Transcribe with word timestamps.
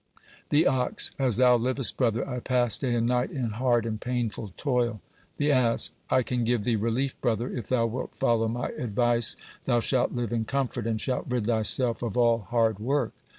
The 0.49 0.65
ox: 0.65 1.11
"As 1.19 1.37
thou 1.37 1.57
livest, 1.57 1.95
brother, 1.95 2.27
I 2.27 2.39
pass 2.39 2.75
day 2.75 2.95
and 2.95 3.05
night 3.05 3.29
in 3.29 3.51
hard 3.51 3.85
and 3.85 4.01
painful 4.01 4.51
toil." 4.57 4.99
The 5.37 5.51
ass: 5.51 5.91
"I 6.09 6.23
can 6.23 6.43
give 6.43 6.63
thee 6.63 6.75
relief, 6.75 7.21
brother. 7.21 7.51
If 7.55 7.67
thou 7.69 7.85
wilt 7.85 8.15
follow 8.15 8.47
my 8.47 8.69
advice, 8.69 9.35
thou 9.65 9.79
shalt 9.79 10.13
live 10.13 10.31
in 10.31 10.45
comfort, 10.45 10.87
and 10.87 10.99
shalt 10.99 11.27
rid 11.29 11.45
thyself 11.45 12.01
of 12.01 12.17
all 12.17 12.39
hard 12.39 12.79
work." 12.79 13.13